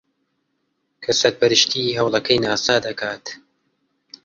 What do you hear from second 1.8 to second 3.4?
ھەوڵەکەی ناسا دەکات